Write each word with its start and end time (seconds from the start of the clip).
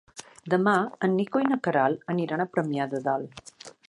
Demà 0.53 0.71
en 1.07 1.11
Nico 1.19 1.41
i 1.43 1.45
na 1.49 1.59
Queralt 1.67 2.09
aniran 2.15 2.43
a 2.43 2.47
Premià 2.57 2.89
de 2.95 3.03
Dalt. 3.09 3.53